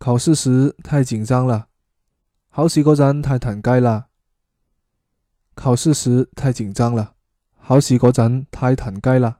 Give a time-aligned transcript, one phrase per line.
[0.00, 1.66] 考试时太紧张了，
[2.50, 4.06] 考试嗰阵太弹鸡啦。
[5.54, 7.12] 考试时太紧张了，
[7.66, 9.39] 考试嗰阵太弹鸡啦。